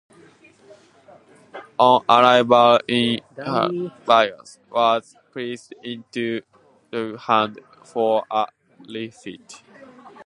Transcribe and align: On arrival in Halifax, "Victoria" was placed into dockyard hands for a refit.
On 1.77 2.03
arrival 2.09 2.79
in 2.87 3.21
Halifax, 3.37 4.57
"Victoria" 4.57 4.59
was 4.71 5.15
placed 5.31 5.73
into 5.83 6.41
dockyard 6.91 7.19
hands 7.19 7.57
for 7.83 8.23
a 8.31 8.47
refit. 8.91 9.61